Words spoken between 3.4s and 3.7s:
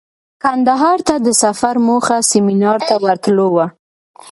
وه.